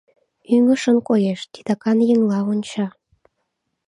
[0.55, 2.85] Ӱҥышын коеш, титакан еҥла онча...